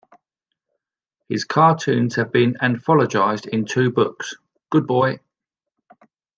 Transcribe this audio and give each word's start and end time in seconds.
His 1.29 1.45
cartoons 1.45 2.15
have 2.15 2.31
been 2.31 2.55
anthologized 2.55 3.47
in 3.47 3.65
two 3.65 3.91
books, 3.91 4.33
Good 4.71 4.87
Boy! 4.87 5.19